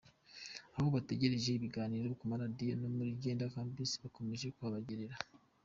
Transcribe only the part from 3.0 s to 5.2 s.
gender campus bakomeje kuhabagarera.